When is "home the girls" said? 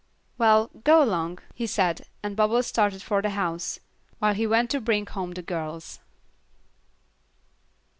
5.05-5.99